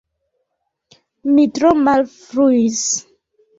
[1.35, 2.83] Mi tro malfruis!